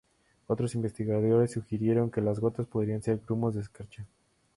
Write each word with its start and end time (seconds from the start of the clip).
Otros 0.47 0.73
investigadores 0.73 1.51
sugirieron 1.51 2.09
que 2.09 2.21
las 2.21 2.39
gotas 2.39 2.65
podrían 2.65 3.03
ser 3.03 3.19
"grumos 3.23 3.53
de 3.53 3.61
escarcha". 3.61 4.07